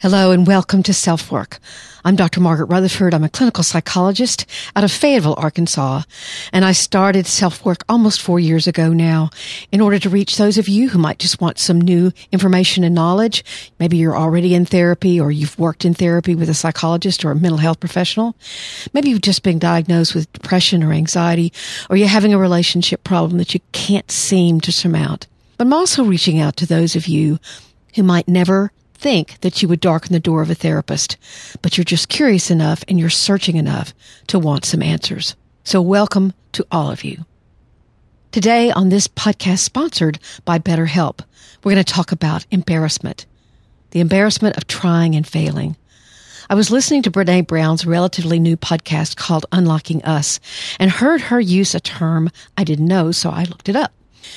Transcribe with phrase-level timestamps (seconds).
[0.00, 1.58] Hello and welcome to Self Work.
[2.04, 2.40] I'm Dr.
[2.40, 3.14] Margaret Rutherford.
[3.14, 6.02] I'm a clinical psychologist out of Fayetteville, Arkansas,
[6.52, 9.30] and I started Self Work almost four years ago now
[9.72, 12.94] in order to reach those of you who might just want some new information and
[12.94, 13.44] knowledge.
[13.80, 17.34] Maybe you're already in therapy or you've worked in therapy with a psychologist or a
[17.34, 18.36] mental health professional.
[18.92, 21.52] Maybe you've just been diagnosed with depression or anxiety
[21.90, 25.26] or you're having a relationship problem that you can't seem to surmount.
[25.56, 27.40] But I'm also reaching out to those of you
[27.96, 31.16] who might never think that you would darken the door of a therapist,
[31.62, 33.94] but you're just curious enough and you're searching enough
[34.26, 35.36] to want some answers.
[35.64, 37.24] So welcome to all of you.
[38.32, 41.20] Today on this podcast sponsored by BetterHelp,
[41.62, 43.24] we're going to talk about embarrassment,
[43.92, 45.76] the embarrassment of trying and failing.
[46.50, 50.40] I was listening to Brene Brown's relatively new podcast called Unlocking Us
[50.78, 53.92] and heard her use a term I didn't know, so I looked it up.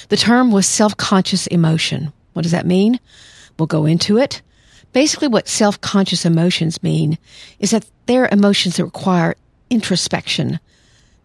[0.09, 2.13] The term was self-conscious emotion.
[2.33, 2.99] What does that mean?
[3.57, 4.41] We'll go into it.
[4.93, 7.17] Basically, what self-conscious emotions mean
[7.59, 9.35] is that they're emotions that require
[9.69, 10.59] introspection.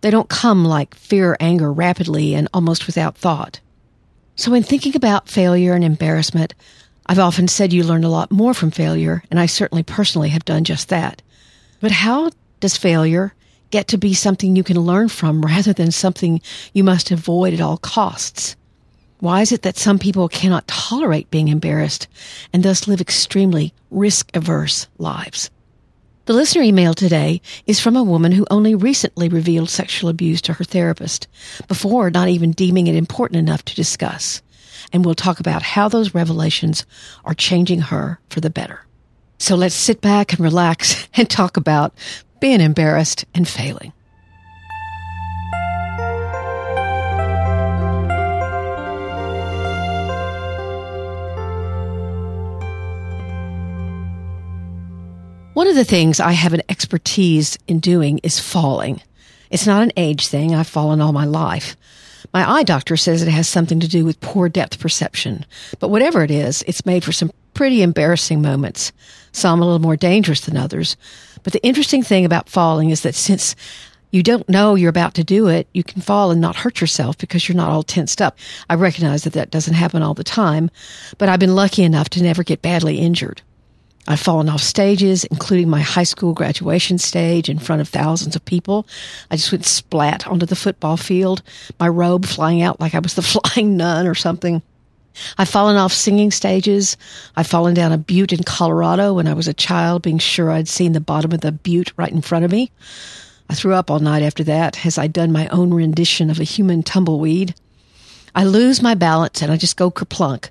[0.03, 3.61] They don't come like fear or anger rapidly and almost without thought.
[4.36, 6.55] So in thinking about failure and embarrassment,
[7.06, 10.45] I've often said you learn a lot more from failure, and I certainly personally have
[10.45, 11.23] done just that.
[11.80, 12.30] But how
[12.61, 13.34] does failure
[13.70, 16.41] get to be something you can learn from rather than something
[16.73, 18.56] you must avoid at all costs?
[19.19, 22.06] Why is it that some people cannot tolerate being embarrassed
[22.53, 25.50] and thus live extremely risk averse lives?
[26.27, 30.53] The listener email today is from a woman who only recently revealed sexual abuse to
[30.55, 31.28] her therapist,
[31.69, 34.42] before not even deeming it important enough to discuss.
[34.92, 36.85] And we'll talk about how those revelations
[37.24, 38.85] are changing her for the better.
[39.39, 41.95] So let's sit back and relax and talk about
[42.41, 43.92] being embarrassed and failing.
[55.56, 59.00] One of the things I have an expertise in doing is falling.
[59.48, 60.55] It's not an age thing.
[60.55, 61.78] I've fallen all my life.
[62.34, 65.46] My eye doctor says it has something to do with poor depth perception.
[65.78, 68.92] But whatever it is, it's made for some pretty embarrassing moments.
[69.33, 70.94] Some a little more dangerous than others.
[71.42, 73.56] But the interesting thing about falling is that since
[74.11, 77.17] you don't know you're about to do it, you can fall and not hurt yourself
[77.17, 78.38] because you're not all tensed up.
[78.68, 80.70] I recognize that that doesn't happen all the time,
[81.17, 83.40] but I've been lucky enough to never get badly injured.
[84.08, 88.44] I've fallen off stages, including my high school graduation stage in front of thousands of
[88.44, 88.86] people.
[89.30, 91.42] I just went splat onto the football field,
[91.80, 93.22] my robe flying out like I was the
[93.55, 94.62] flying nun or something.
[95.39, 96.96] I've fallen off singing stages.
[97.36, 100.68] I've fallen down a butte in Colorado when I was a child, being sure I'd
[100.68, 102.70] seen the bottom of the butte right in front of me.
[103.48, 106.44] I threw up all night after that as I'd done my own rendition of a
[106.44, 107.55] human tumbleweed.
[108.34, 110.50] I lose my balance and I just go kerplunk.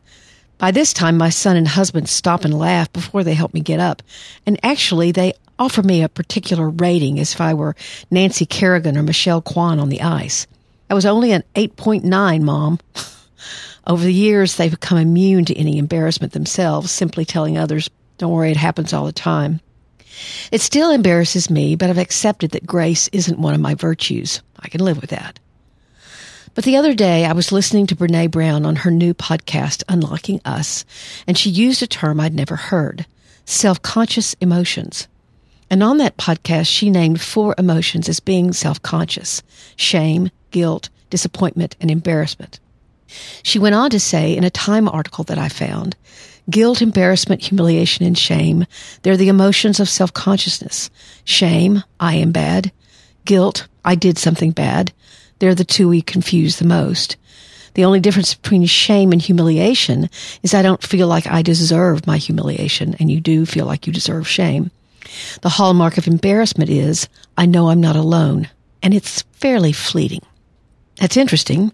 [0.57, 3.79] By this time, my son and husband stop and laugh before they help me get
[3.79, 4.01] up.
[4.45, 7.75] And actually, they offer me a particular rating as if I were
[8.09, 10.47] Nancy Kerrigan or Michelle Kwan on the ice.
[10.89, 12.79] I was only an 8.9, Mom.
[13.88, 18.51] Over the years, they've become immune to any embarrassment themselves, simply telling others, don't worry,
[18.51, 19.59] it happens all the time.
[20.51, 24.41] It still embarrasses me, but I've accepted that grace isn't one of my virtues.
[24.59, 25.39] I can live with that.
[26.55, 30.39] But the other day, I was listening to Brene Brown on her new podcast, Unlocking
[30.45, 30.85] Us,
[31.27, 33.05] and she used a term I'd never heard
[33.43, 35.09] self conscious emotions.
[35.69, 39.43] And on that podcast, she named four emotions as being self conscious
[39.75, 42.61] shame, guilt, disappointment, and embarrassment.
[43.43, 45.97] She went on to say in a Time article that I found
[46.49, 48.66] guilt, embarrassment, humiliation, and shame,
[49.01, 50.90] they're the emotions of self consciousness.
[51.25, 52.72] Shame, I am bad.
[53.25, 54.93] Guilt, I did something bad.
[55.40, 57.17] They're the two we confuse the most.
[57.76, 60.09] The only difference between shame and humiliation
[60.43, 63.91] is I don't feel like I deserve my humiliation, and you do feel like you
[63.91, 64.72] deserve shame.
[65.41, 68.49] The hallmark of embarrassment is I know I'm not alone,
[68.82, 70.22] and it's fairly fleeting.
[70.99, 71.73] That's interesting.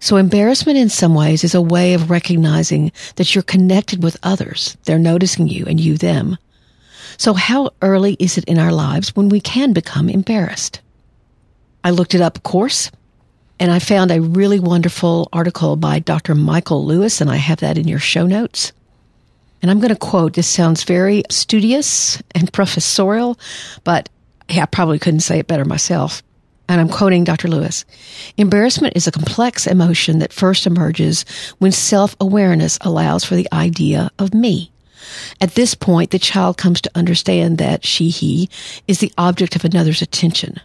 [0.00, 4.76] So embarrassment in some ways is a way of recognizing that you're connected with others.
[4.84, 6.36] They're noticing you and you them.
[7.16, 10.80] So how early is it in our lives when we can become embarrassed?
[11.82, 12.90] I looked it up, of course,
[13.60, 16.34] and I found a really wonderful article by Dr.
[16.34, 18.72] Michael Lewis, and I have that in your show notes.
[19.60, 23.38] And I'm going to quote this sounds very studious and professorial,
[23.82, 24.08] but
[24.48, 26.22] I probably couldn't say it better myself.
[26.68, 27.48] and I'm quoting Dr.
[27.48, 27.84] Lewis,
[28.36, 31.24] embarrassment is a complex emotion that first emerges
[31.58, 34.70] when self-awareness allows for the idea of me.
[35.40, 38.50] At this point, the child comes to understand that she, he
[38.86, 40.60] is the object of another's attention.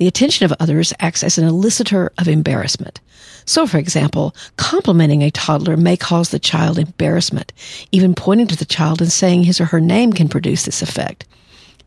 [0.00, 3.00] The attention of others acts as an elicitor of embarrassment.
[3.44, 7.52] So, for example, complimenting a toddler may cause the child embarrassment.
[7.92, 11.26] Even pointing to the child and saying his or her name can produce this effect.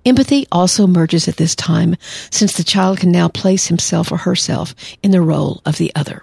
[0.05, 1.95] Empathy also emerges at this time
[2.29, 6.21] since the child can now place himself or herself in the role of the other.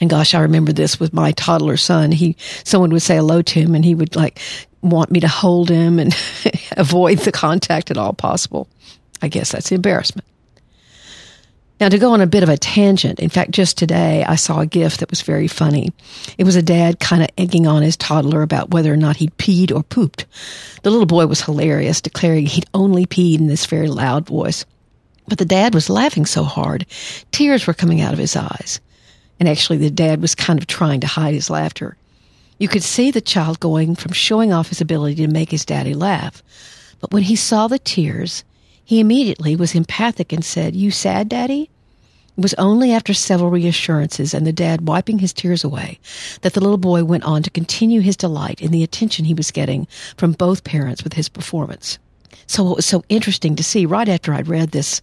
[0.00, 2.12] And gosh, I remember this with my toddler son.
[2.12, 4.38] He, someone would say hello to him and he would like
[4.82, 6.16] want me to hold him and
[6.76, 8.68] avoid the contact at all possible.
[9.20, 10.24] I guess that's embarrassment.
[11.80, 14.60] Now, to go on a bit of a tangent, in fact, just today I saw
[14.60, 15.92] a GIF that was very funny.
[16.36, 19.36] It was a dad kind of egging on his toddler about whether or not he'd
[19.38, 20.26] peed or pooped.
[20.82, 24.64] The little boy was hilarious, declaring he'd only peed in this very loud voice.
[25.28, 26.84] But the dad was laughing so hard,
[27.30, 28.80] tears were coming out of his eyes.
[29.38, 31.96] And actually, the dad was kind of trying to hide his laughter.
[32.58, 35.94] You could see the child going from showing off his ability to make his daddy
[35.94, 36.42] laugh.
[37.00, 38.42] But when he saw the tears,
[38.88, 41.68] he immediately was empathic and said, You sad, Daddy?
[42.38, 45.98] It was only after several reassurances and the dad wiping his tears away
[46.40, 49.50] that the little boy went on to continue his delight in the attention he was
[49.50, 49.86] getting
[50.16, 51.98] from both parents with his performance.
[52.46, 55.02] So it was so interesting to see right after I'd read this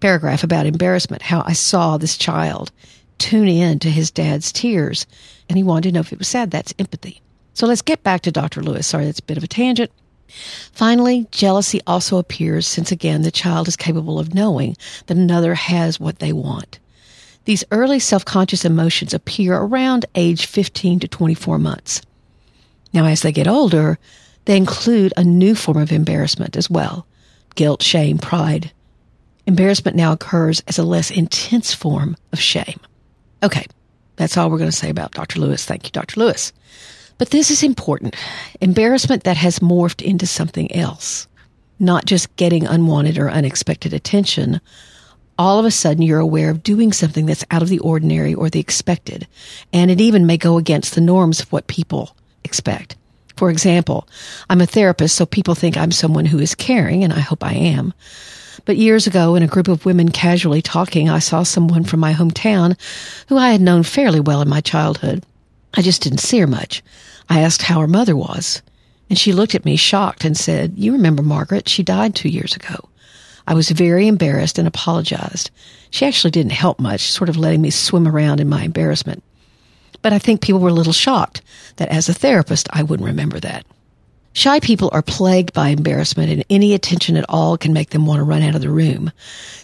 [0.00, 2.72] paragraph about embarrassment, how I saw this child
[3.18, 5.06] tune in to his dad's tears
[5.50, 6.50] and he wanted to know if it was sad.
[6.50, 7.20] That's empathy.
[7.52, 8.62] So let's get back to Dr.
[8.62, 8.86] Lewis.
[8.86, 9.90] Sorry, that's a bit of a tangent.
[10.72, 16.00] Finally, jealousy also appears since again the child is capable of knowing that another has
[16.00, 16.78] what they want.
[17.44, 22.02] These early self-conscious emotions appear around age 15 to 24 months.
[22.92, 23.98] Now, as they get older,
[24.44, 27.06] they include a new form of embarrassment as well.
[27.54, 28.72] Guilt, shame, pride.
[29.46, 32.80] Embarrassment now occurs as a less intense form of shame.
[33.42, 33.66] Okay.
[34.20, 35.40] That's all we're going to say about Dr.
[35.40, 35.64] Lewis.
[35.64, 36.20] Thank you, Dr.
[36.20, 36.52] Lewis.
[37.20, 38.16] But this is important.
[38.62, 41.28] Embarrassment that has morphed into something else.
[41.78, 44.58] Not just getting unwanted or unexpected attention.
[45.38, 48.48] All of a sudden you're aware of doing something that's out of the ordinary or
[48.48, 49.28] the expected.
[49.70, 52.96] And it even may go against the norms of what people expect.
[53.36, 54.08] For example,
[54.48, 57.52] I'm a therapist, so people think I'm someone who is caring, and I hope I
[57.52, 57.92] am.
[58.64, 62.14] But years ago, in a group of women casually talking, I saw someone from my
[62.14, 62.80] hometown
[63.28, 65.22] who I had known fairly well in my childhood.
[65.74, 66.82] I just didn't see her much.
[67.30, 68.60] I asked how her mother was,
[69.08, 71.68] and she looked at me shocked and said, You remember Margaret?
[71.68, 72.88] She died two years ago.
[73.46, 75.50] I was very embarrassed and apologized.
[75.90, 79.22] She actually didn't help much, sort of letting me swim around in my embarrassment.
[80.02, 81.40] But I think people were a little shocked
[81.76, 83.64] that as a therapist, I wouldn't remember that.
[84.32, 88.18] Shy people are plagued by embarrassment and any attention at all can make them want
[88.18, 89.12] to run out of the room.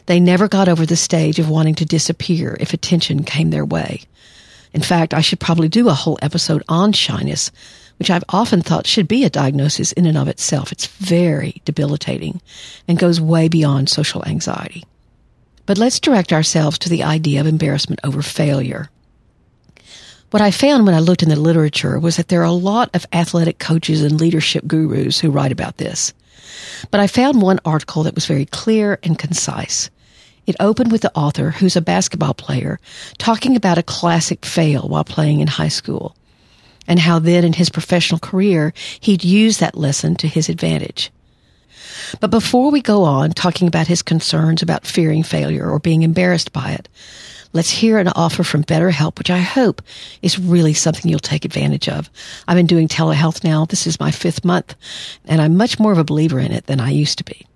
[0.06, 4.02] They never got over the stage of wanting to disappear if attention came their way.
[4.72, 7.50] In fact, I should probably do a whole episode on shyness,
[7.98, 10.72] which I've often thought should be a diagnosis in and of itself.
[10.72, 12.40] It's very debilitating
[12.86, 14.84] and goes way beyond social anxiety.
[15.64, 18.90] But let's direct ourselves to the idea of embarrassment over failure.
[20.30, 22.90] What I found when I looked in the literature was that there are a lot
[22.94, 26.12] of athletic coaches and leadership gurus who write about this.
[26.90, 29.88] But I found one article that was very clear and concise.
[30.46, 32.78] It opened with the author, who's a basketball player,
[33.18, 36.14] talking about a classic fail while playing in high school
[36.88, 41.10] and how then in his professional career he'd use that lesson to his advantage.
[42.20, 46.52] But before we go on talking about his concerns about fearing failure or being embarrassed
[46.52, 46.88] by it,
[47.52, 49.82] let's hear an offer from BetterHelp, which I hope
[50.22, 52.08] is really something you'll take advantage of.
[52.46, 53.64] I've been doing telehealth now.
[53.64, 54.74] This is my fifth month,
[55.24, 57.46] and I'm much more of a believer in it than I used to be.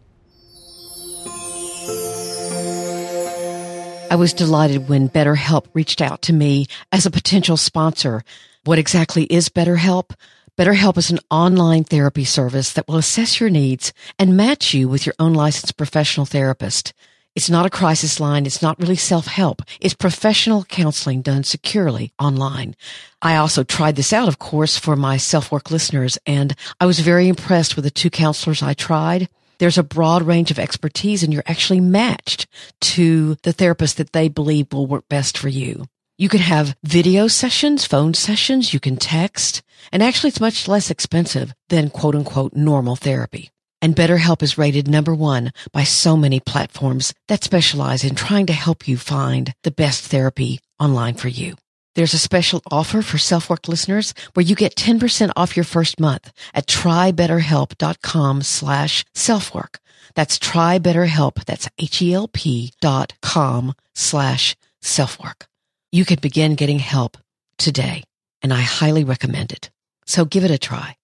[4.11, 8.25] I was delighted when BetterHelp reached out to me as a potential sponsor.
[8.65, 10.17] What exactly is BetterHelp?
[10.59, 15.07] BetterHelp is an online therapy service that will assess your needs and match you with
[15.07, 16.93] your own licensed professional therapist.
[17.37, 18.47] It's not a crisis line.
[18.47, 19.63] It's not really self-help.
[19.81, 22.75] It's professional counseling done securely online.
[23.23, 27.29] I also tried this out, of course, for my self-work listeners, and I was very
[27.29, 29.29] impressed with the two counselors I tried.
[29.61, 32.47] There's a broad range of expertise and you're actually matched
[32.81, 35.85] to the therapist that they believe will work best for you.
[36.17, 39.63] You can have video sessions, phone sessions, you can text,
[39.93, 43.51] and actually it's much less expensive than quote unquote normal therapy.
[43.83, 48.55] And BetterHelp is rated number one by so many platforms that specialize in trying to
[48.55, 51.57] help you find the best therapy online for you.
[51.95, 56.33] There's a special offer for self-work listeners where you get 10% off your first month
[56.55, 59.79] at trybetterhelp.com slash selfwork.
[60.15, 61.45] That's trybetterhelp.
[61.45, 65.47] That's H-E-L-P dot com slash selfwork.
[65.93, 67.17] You can begin getting help
[67.59, 68.05] today
[68.43, 69.71] and I highly recommend it.
[70.07, 70.97] So give it a try.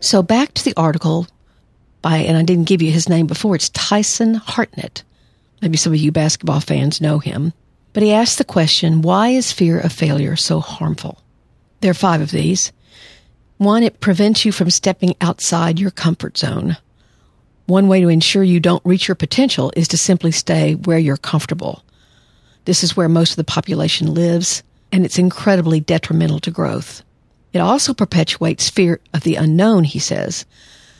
[0.00, 1.26] So back to the article
[2.06, 5.02] by, and I didn't give you his name before, it's Tyson Hartnett.
[5.60, 7.52] Maybe some of you basketball fans know him.
[7.94, 11.20] But he asked the question, why is fear of failure so harmful?
[11.80, 12.70] There are five of these.
[13.56, 16.76] One, it prevents you from stepping outside your comfort zone.
[17.66, 21.16] One way to ensure you don't reach your potential is to simply stay where you're
[21.16, 21.82] comfortable.
[22.66, 27.02] This is where most of the population lives, and it's incredibly detrimental to growth.
[27.52, 30.46] It also perpetuates fear of the unknown, he says.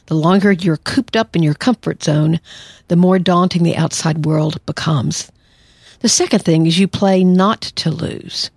[0.06, 2.40] The longer you're cooped up in your comfort zone,
[2.88, 5.30] the more daunting the outside world becomes.
[6.00, 8.50] The second thing is you play not to lose.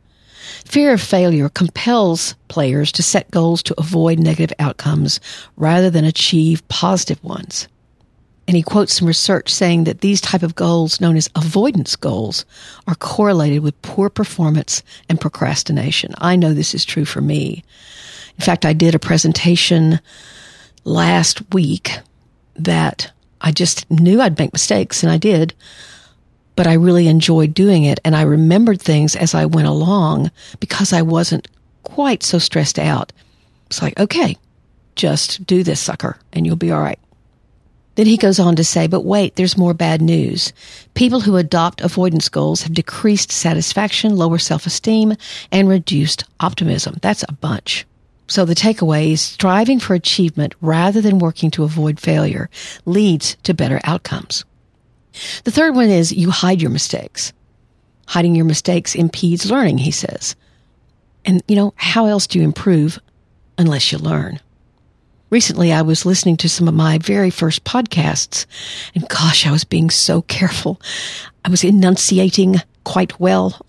[0.66, 5.20] Fear of failure compels players to set goals to avoid negative outcomes
[5.58, 7.68] rather than achieve positive ones.
[8.48, 12.46] And he quotes some research saying that these type of goals, known as avoidance goals,
[12.88, 16.16] are correlated with poor performance and procrastination.
[16.18, 17.64] I know this is true for me.
[18.38, 20.00] In fact, I did a presentation
[20.84, 21.92] last week
[22.56, 25.54] that I just knew I'd make mistakes and I did,
[26.56, 28.00] but I really enjoyed doing it.
[28.04, 31.48] And I remembered things as I went along because I wasn't
[31.84, 33.14] quite so stressed out.
[33.68, 34.38] It's like, okay,
[34.96, 37.00] just do this sucker and you'll be all right.
[37.96, 40.54] Then he goes on to say, but wait, there's more bad news.
[40.94, 45.16] People who adopt avoidance goals have decreased satisfaction, lower self-esteem,
[45.52, 46.98] and reduced optimism.
[47.02, 47.86] That's a bunch.
[48.30, 52.50] So the takeaway is striving for achievement rather than working to avoid failure
[52.86, 54.46] leads to better outcomes.
[55.44, 57.34] The third one is you hide your mistakes.
[58.08, 60.36] Hiding your mistakes impedes learning, he says.
[61.26, 63.00] And you know, how else do you improve
[63.58, 64.40] unless you learn?
[65.32, 68.46] Recently, I was listening to some of my very first podcasts,
[68.96, 70.82] and gosh, I was being so careful.
[71.46, 73.60] I was enunciating quite well.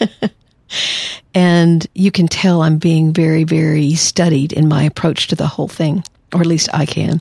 [1.34, 5.68] and you can tell I'm being very, very studied in my approach to the whole
[5.68, 7.20] thing, or at least I can.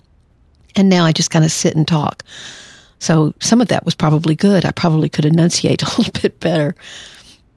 [0.75, 2.23] And now I just kind of sit and talk.
[2.99, 4.65] So some of that was probably good.
[4.65, 6.75] I probably could enunciate a little bit better.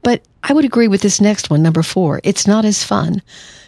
[0.03, 2.21] But I would agree with this next one, number four.
[2.25, 3.21] It's not as fun.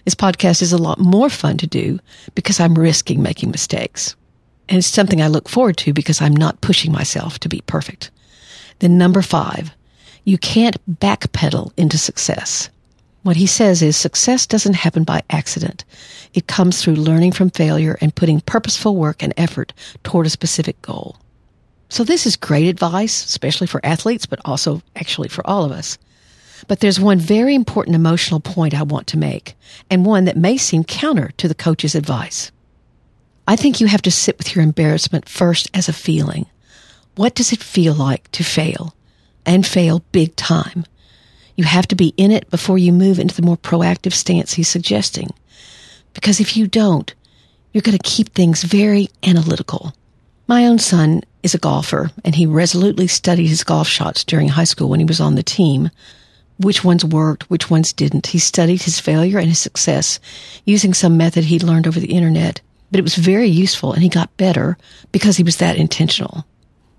[0.05, 1.99] This podcast is a lot more fun to do
[2.35, 4.17] because I'm risking making mistakes.
[4.69, 8.11] And it's something I look forward to because I'm not pushing myself to be perfect.
[8.79, 9.73] Then number five,
[10.25, 12.71] you can't backpedal into success.
[13.29, 15.85] What he says is success doesn't happen by accident.
[16.33, 20.81] It comes through learning from failure and putting purposeful work and effort toward a specific
[20.81, 21.19] goal.
[21.91, 25.99] So this is great advice, especially for athletes, but also actually for all of us.
[26.69, 29.57] But there's one very important emotional point I want to make,
[29.91, 32.51] and one that may seem counter to the coach's advice.
[33.47, 36.47] I think you have to sit with your embarrassment first as a feeling.
[37.17, 38.95] What does it feel like to fail?
[39.45, 40.87] And fail big time.
[41.59, 44.69] You have to be in it before you move into the more proactive stance he's
[44.69, 45.31] suggesting.
[46.15, 47.13] Because if you don't,
[47.73, 49.93] you're going to keep things very analytical.
[50.47, 54.63] My own son is a golfer, and he resolutely studied his golf shots during high
[54.63, 55.91] school when he was on the team
[56.59, 58.29] which ones worked, which ones didn't.
[58.29, 60.21] He studied his failure and his success
[60.65, 62.61] using some method he'd learned over the internet,
[62.93, 64.79] but it was very useful and he got better
[65.11, 66.47] because he was that intentional.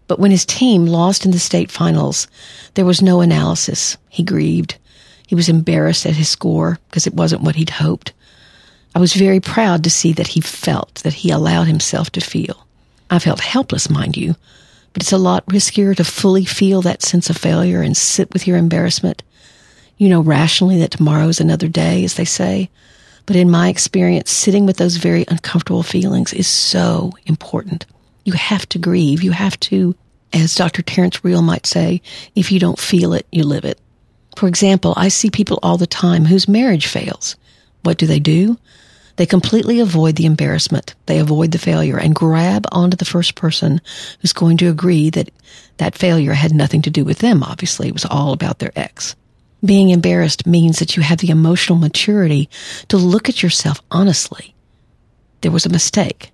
[0.10, 2.28] But when his team lost in the state finals,
[2.74, 3.96] there was no analysis.
[4.10, 4.76] He grieved.
[5.26, 8.12] He was embarrassed at his score because it wasn't what he'd hoped.
[8.94, 12.68] I was very proud to see that he felt, that he allowed himself to feel.
[13.10, 14.36] I felt helpless, mind you,
[14.92, 18.46] but it's a lot riskier to fully feel that sense of failure and sit with
[18.46, 19.24] your embarrassment
[20.00, 22.70] you know rationally that tomorrow is another day, as they say.
[23.28, 27.86] But in my experience, sitting with those very uncomfortable feelings is so important.
[28.30, 29.24] You have to grieve.
[29.24, 29.96] You have to,
[30.34, 30.84] as Dr.
[30.84, 32.00] Terrence Real might say,
[32.36, 33.80] if you don't feel it, you live it.
[34.36, 37.38] For example, I see people all the time whose marriage fails.
[37.82, 38.60] What do they do?
[39.16, 40.94] They completely avoid the embarrassment.
[41.08, 43.82] They avoid the failure and grab onto the first person
[44.22, 45.32] who's going to agree that
[45.78, 47.42] that failure had nothing to do with them.
[47.42, 49.16] Obviously, it was all about their ex.
[49.66, 52.48] Being embarrassed means that you have the emotional maturity
[52.90, 54.54] to look at yourself honestly.
[55.42, 56.32] There was a mistake,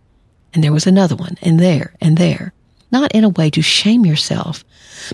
[0.56, 2.54] and there was another one, and there, and there.
[2.90, 4.64] Not in a way to shame yourself,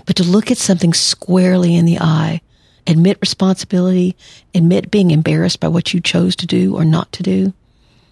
[0.06, 2.40] but to look at something squarely in the eye,
[2.86, 4.16] admit responsibility,
[4.54, 7.52] admit being embarrassed by what you chose to do or not to do.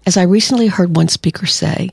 [0.05, 1.91] As I recently heard one speaker say,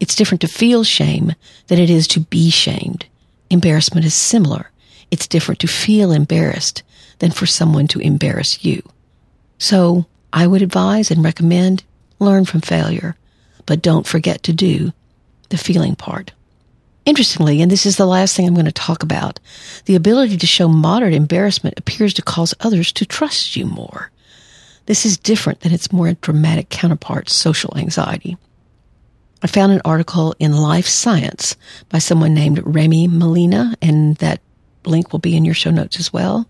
[0.00, 1.34] it's different to feel shame
[1.68, 3.06] than it is to be shamed.
[3.48, 4.70] embarrassment is similar.
[5.10, 6.82] It's different to feel embarrassed
[7.18, 8.82] than for someone to embarrass you.
[9.58, 11.84] So I would advise and recommend
[12.18, 13.16] learn from failure,
[13.66, 14.92] but don't forget to do
[15.48, 16.32] the feeling part.
[17.06, 19.40] Interestingly, and this is the last thing I'm going to talk about,
[19.86, 24.10] the ability to show moderate embarrassment appears to cause others to trust you more.
[24.86, 28.36] This is different than its more dramatic counterpart, social anxiety.
[29.42, 31.56] I found an article in Life Science
[31.88, 34.40] by someone named Remy Melina, and that
[34.84, 36.46] link will be in your show notes as well.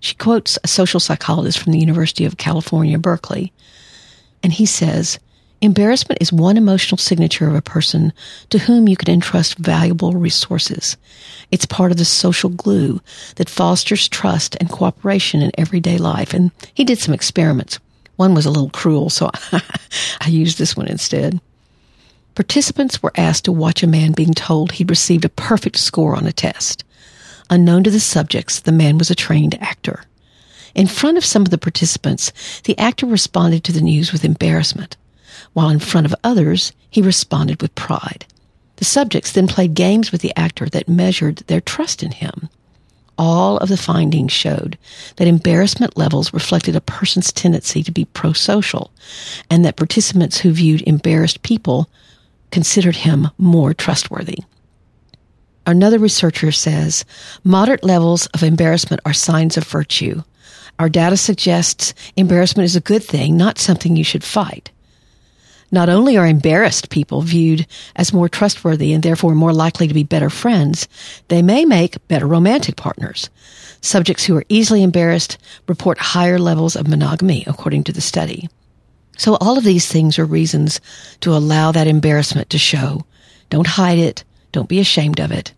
[0.00, 3.52] She quotes a social psychologist from the University of California, Berkeley,
[4.42, 5.18] and he says,
[5.64, 8.12] Embarrassment is one emotional signature of a person
[8.50, 10.98] to whom you can entrust valuable resources.
[11.50, 13.00] It's part of the social glue
[13.36, 16.34] that fosters trust and cooperation in everyday life.
[16.34, 17.78] And he did some experiments.
[18.16, 19.30] One was a little cruel, so
[20.20, 21.40] I used this one instead.
[22.34, 26.26] Participants were asked to watch a man being told he'd received a perfect score on
[26.26, 26.84] a test.
[27.48, 30.04] Unknown to the subjects, the man was a trained actor.
[30.74, 32.32] In front of some of the participants,
[32.64, 34.98] the actor responded to the news with embarrassment,
[35.54, 38.26] while in front of others, he responded with pride.
[38.76, 42.48] The subjects then played games with the actor that measured their trust in him.
[43.16, 44.76] All of the findings showed
[45.16, 48.90] that embarrassment levels reflected a person's tendency to be prosocial,
[49.48, 51.88] and that participants who viewed embarrassed people
[52.50, 54.38] considered him more trustworthy.
[55.66, 57.04] Another researcher says
[57.42, 60.22] moderate levels of embarrassment are signs of virtue.
[60.78, 64.70] Our data suggests embarrassment is a good thing, not something you should fight.
[65.70, 67.66] Not only are embarrassed people viewed
[67.96, 70.88] as more trustworthy and therefore more likely to be better friends,
[71.28, 73.30] they may make better romantic partners.
[73.80, 78.48] Subjects who are easily embarrassed report higher levels of monogamy, according to the study.
[79.16, 80.80] So all of these things are reasons
[81.20, 83.04] to allow that embarrassment to show.
[83.50, 84.24] Don't hide it.
[84.52, 85.52] Don't be ashamed of it.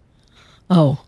[0.69, 1.01] Oh,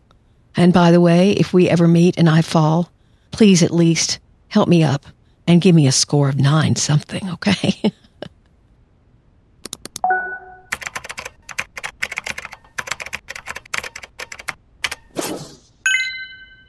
[0.56, 2.90] and by the way, if we ever meet and I fall,
[3.30, 5.06] please at least help me up
[5.46, 7.92] and give me a score of nine something, okay?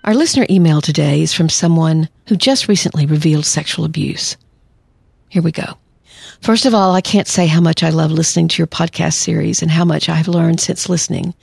[0.10, 4.38] Our listener email today is from someone who just recently revealed sexual abuse.
[5.30, 5.78] Here we go.
[6.42, 9.62] First of all, I can't say how much I love listening to your podcast series
[9.62, 11.36] and how much I have learned since listening.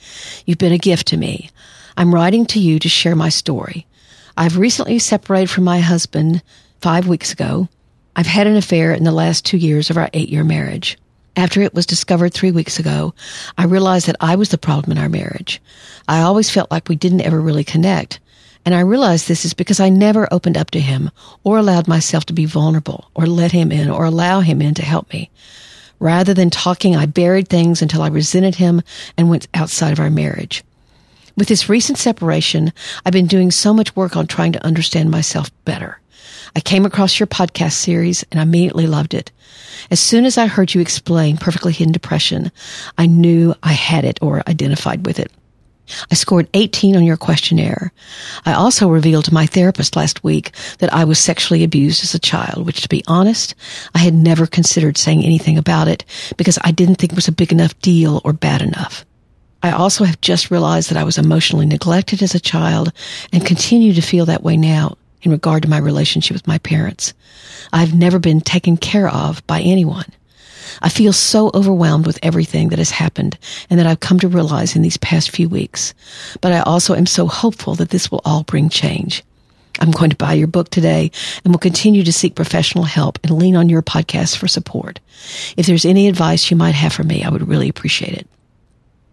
[0.45, 1.49] You've been a gift to me.
[1.95, 3.87] I'm writing to you to share my story.
[4.35, 6.43] I've recently separated from my husband
[6.81, 7.69] five weeks ago.
[8.17, 10.97] I've had an affair in the last two years of our eight year marriage.
[11.37, 13.13] After it was discovered three weeks ago,
[13.57, 15.61] I realized that I was the problem in our marriage.
[16.09, 18.19] I always felt like we didn't ever really connect.
[18.67, 21.09] And I realize this is because I never opened up to him
[21.45, 24.81] or allowed myself to be vulnerable or let him in or allow him in to
[24.81, 25.29] help me.
[25.99, 28.81] Rather than talking, I buried things until I resented him
[29.17, 30.65] and went outside of our marriage.
[31.37, 32.73] With this recent separation,
[33.05, 36.01] I've been doing so much work on trying to understand myself better.
[36.53, 39.31] I came across your podcast series and I immediately loved it.
[39.89, 42.51] As soon as I heard you explain perfectly hidden depression,
[42.97, 45.31] I knew I had it or identified with it.
[46.11, 47.91] I scored 18 on your questionnaire.
[48.45, 52.19] I also revealed to my therapist last week that I was sexually abused as a
[52.19, 53.55] child, which to be honest,
[53.95, 56.05] I had never considered saying anything about it
[56.37, 59.05] because I didn't think it was a big enough deal or bad enough.
[59.63, 62.93] I also have just realized that I was emotionally neglected as a child
[63.33, 67.13] and continue to feel that way now in regard to my relationship with my parents.
[67.73, 70.05] I've never been taken care of by anyone.
[70.81, 73.37] I feel so overwhelmed with everything that has happened
[73.69, 75.93] and that I've come to realize in these past few weeks.
[76.41, 79.23] But I also am so hopeful that this will all bring change.
[79.79, 81.11] I'm going to buy your book today
[81.43, 84.99] and will continue to seek professional help and lean on your podcast for support.
[85.55, 88.27] If there's any advice you might have for me, I would really appreciate it.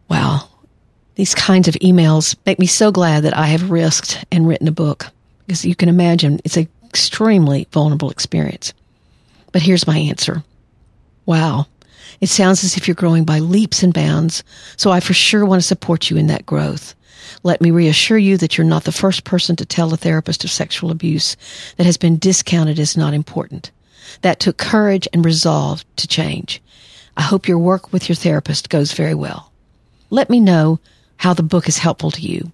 [0.09, 0.49] Wow.
[1.17, 4.73] These kinds of emails make me so glad that I have risked and written a
[4.73, 5.11] book
[5.47, 8.73] because you can imagine it's an extremely vulnerable experience.
[9.53, 10.43] But here's my answer.
[11.27, 11.67] Wow.
[12.21, 14.45] It sounds as if you're growing by leaps and bounds,
[14.77, 16.95] so I for sure want to support you in that growth.
[17.43, 20.51] Let me reassure you that you're not the first person to tell a therapist of
[20.51, 21.37] sexual abuse
[21.77, 23.71] that has been discounted as not important.
[24.23, 26.63] That took courage and resolve to change.
[27.17, 29.51] I hope your work with your therapist goes very well.
[30.11, 30.81] Let me know
[31.17, 32.53] how the book is helpful to you.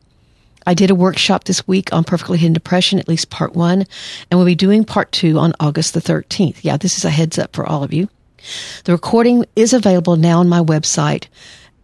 [0.66, 3.87] I did a workshop this week on perfectly hidden depression, at least part one,
[4.30, 6.59] and we'll be doing part two on August the 13th.
[6.62, 8.09] Yeah, this is a heads up for all of you.
[8.85, 11.26] The recording is available now on my website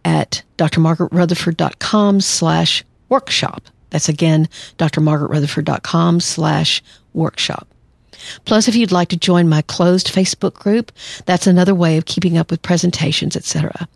[0.03, 3.63] at drmargaretrutherford.com slash workshop.
[3.89, 7.67] That's again, drmargaretrutherford.com slash workshop.
[8.45, 10.91] Plus, if you'd like to join my closed Facebook group,
[11.25, 13.87] that's another way of keeping up with presentations, etc.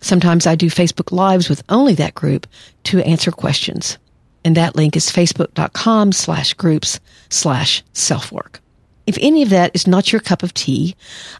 [0.00, 2.46] Sometimes I do Facebook Lives with only that group
[2.84, 3.98] to answer questions.
[4.44, 8.60] And that link is facebook.com slash groups slash selfwork.
[9.08, 10.94] If any of that is not your cup of tea,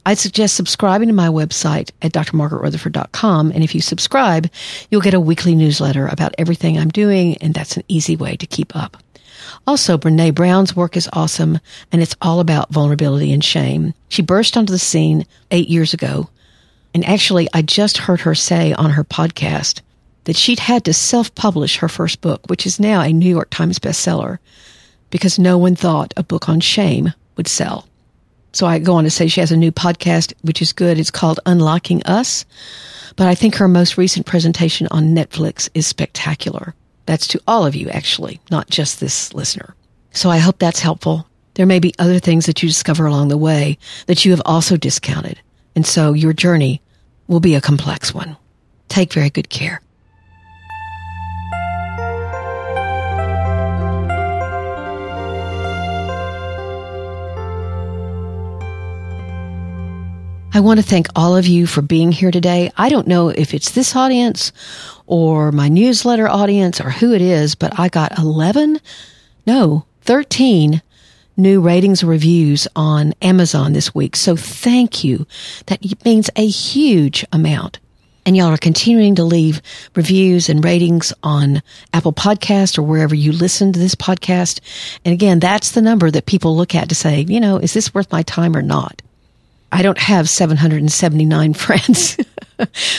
[0.07, 3.53] I'd suggest subscribing to my website at drmargaretrutherford.com.
[3.53, 4.49] And if you subscribe,
[4.91, 8.47] you'll get a weekly newsletter about everything I'm doing, and that's an easy way to
[8.47, 8.97] keep up.
[9.67, 11.59] Also, Brene Brown's work is awesome,
[11.93, 13.93] and it's all about vulnerability and shame.
[14.09, 16.31] She burst onto the scene eight years ago.
[16.95, 19.83] And actually, I just heard her say on her podcast
[20.25, 23.51] that she'd had to self publish her first book, which is now a New York
[23.51, 24.39] Times bestseller,
[25.11, 27.89] because no one thought a book on shame would sell.
[28.53, 30.99] So I go on to say she has a new podcast, which is good.
[30.99, 32.45] It's called Unlocking Us.
[33.17, 36.75] But I think her most recent presentation on Netflix is spectacular.
[37.07, 39.75] That's to all of you, actually, not just this listener.
[40.13, 41.27] So I hope that's helpful.
[41.55, 44.77] There may be other things that you discover along the way that you have also
[44.77, 45.41] discounted.
[45.75, 46.83] And so your journey
[47.27, 48.37] will be a complex one.
[48.89, 49.81] Take very good care.
[60.51, 62.73] I want to thank all of you for being here today.
[62.77, 64.51] I don't know if it's this audience
[65.07, 68.81] or my newsletter audience or who it is, but I got 11,
[69.47, 70.83] no, 13
[71.37, 74.17] new ratings reviews on Amazon this week.
[74.17, 75.27] So thank you.
[75.67, 77.79] That means a huge amount.
[78.27, 79.63] And y'all are continuing to leave
[79.95, 84.61] reviews and ratings on Apple Podcast or wherever you listen to this podcast.
[85.05, 87.95] And again, that's the number that people look at to say, you know, is this
[87.95, 89.01] worth my time or not?
[89.71, 92.17] I don't have 779 friends,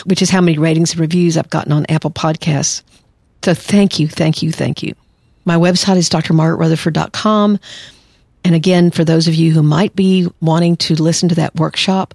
[0.05, 2.83] which is how many ratings and reviews I've gotten on Apple Podcasts.
[3.43, 4.93] So thank you, thank you, thank you.
[5.45, 7.59] My website is drmargaretrutherford.com.
[8.45, 12.13] And again, for those of you who might be wanting to listen to that workshop,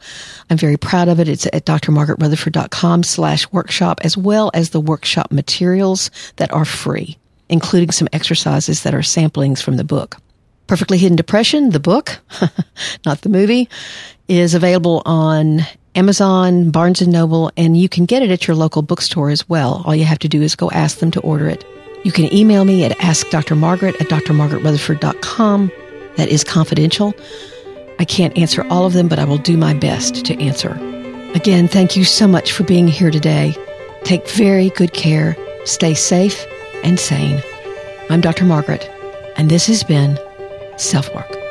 [0.49, 1.29] I'm very proud of it.
[1.29, 7.91] It's at drmargaretrutherford.com slash workshop, as well as the workshop materials that are free, including
[7.91, 10.17] some exercises that are samplings from the book.
[10.67, 12.21] Perfectly Hidden Depression, the book,
[13.07, 13.69] not the movie,
[14.29, 15.61] is available on
[15.95, 19.83] Amazon, Barnes and Noble, and you can get it at your local bookstore as well.
[19.85, 21.65] All you have to do is go ask them to order it.
[22.03, 25.73] You can email me at askdrmargaret at drmargaretrutherford.com.
[26.17, 27.15] That is confidential.
[27.99, 30.73] I can't answer all of them, but I will do my best to answer.
[31.35, 33.57] Again, thank you so much for being here today.
[34.05, 35.37] Take very good care.
[35.65, 36.45] Stay safe
[36.83, 37.43] and sane.
[38.11, 38.45] I'm Dr.
[38.45, 38.89] Margaret,
[39.37, 40.19] and this has been
[40.77, 41.44] self work.